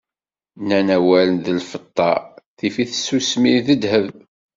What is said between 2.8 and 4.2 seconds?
tsusmi, d ddheb.